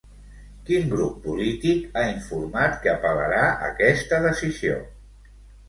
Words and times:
Quin 0.69 0.87
grup 0.93 1.19
polític 1.25 1.99
ha 2.01 2.07
informat 2.15 2.81
que 2.87 2.91
apel·larà 2.95 3.45
aquesta 3.71 4.23
decisió? 4.27 4.83